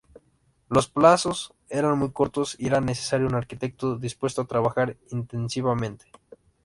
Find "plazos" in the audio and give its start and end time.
0.89-1.53